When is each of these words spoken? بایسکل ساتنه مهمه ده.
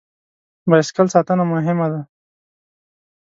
بایسکل 0.69 1.07
ساتنه 1.13 1.43
مهمه 1.53 1.87
ده. 1.91 2.01